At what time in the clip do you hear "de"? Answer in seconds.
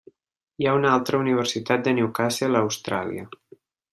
1.87-1.95